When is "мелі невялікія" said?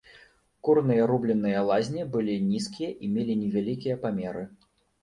3.15-3.95